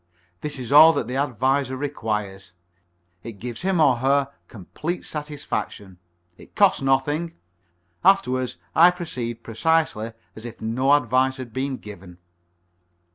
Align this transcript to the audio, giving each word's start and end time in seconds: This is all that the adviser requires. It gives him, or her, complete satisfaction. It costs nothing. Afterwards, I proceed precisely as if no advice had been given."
This 0.39 0.57
is 0.57 0.71
all 0.71 0.93
that 0.93 1.05
the 1.07 1.15
adviser 1.15 1.77
requires. 1.77 2.53
It 3.21 3.33
gives 3.33 3.61
him, 3.61 3.79
or 3.79 3.97
her, 3.97 4.31
complete 4.47 5.05
satisfaction. 5.05 5.99
It 6.39 6.55
costs 6.55 6.81
nothing. 6.81 7.35
Afterwards, 8.03 8.57
I 8.73 8.89
proceed 8.89 9.43
precisely 9.43 10.13
as 10.35 10.43
if 10.43 10.59
no 10.59 10.93
advice 10.93 11.37
had 11.37 11.53
been 11.53 11.77
given." 11.77 12.17